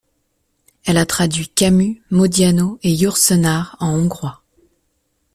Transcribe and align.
Elle 0.83 0.97
a 0.97 1.05
traduit 1.05 1.47
Camus, 1.47 2.01
Modiano 2.09 2.79
et 2.81 2.91
Yourcenar 2.91 3.77
en 3.79 3.93
hongrois. 3.93 4.41